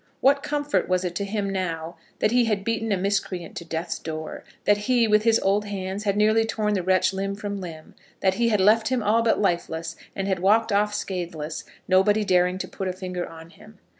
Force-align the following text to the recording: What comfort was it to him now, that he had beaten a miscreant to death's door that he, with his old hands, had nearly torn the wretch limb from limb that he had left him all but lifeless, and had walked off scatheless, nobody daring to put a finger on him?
What 0.19 0.41
comfort 0.41 0.89
was 0.89 1.05
it 1.05 1.13
to 1.17 1.23
him 1.25 1.47
now, 1.51 1.95
that 2.21 2.31
he 2.31 2.45
had 2.45 2.63
beaten 2.63 2.91
a 2.91 2.97
miscreant 2.97 3.55
to 3.57 3.63
death's 3.65 3.99
door 3.99 4.43
that 4.65 4.77
he, 4.89 5.07
with 5.07 5.21
his 5.25 5.39
old 5.41 5.65
hands, 5.65 6.05
had 6.05 6.17
nearly 6.17 6.43
torn 6.43 6.73
the 6.73 6.81
wretch 6.81 7.13
limb 7.13 7.35
from 7.35 7.61
limb 7.61 7.93
that 8.21 8.33
he 8.33 8.49
had 8.49 8.59
left 8.59 8.87
him 8.87 9.03
all 9.03 9.21
but 9.21 9.39
lifeless, 9.39 9.95
and 10.15 10.27
had 10.27 10.39
walked 10.39 10.71
off 10.71 10.95
scatheless, 10.95 11.65
nobody 11.87 12.25
daring 12.25 12.57
to 12.57 12.67
put 12.67 12.87
a 12.87 12.93
finger 12.93 13.27
on 13.27 13.51
him? 13.51 13.77